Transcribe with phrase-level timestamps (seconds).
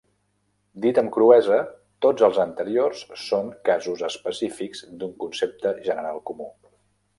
[0.85, 1.59] Dit amb cruesa,
[2.05, 6.53] tots els anteriors són casos específics d'un concepte general comú.